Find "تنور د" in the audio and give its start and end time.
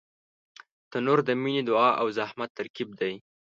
0.91-1.29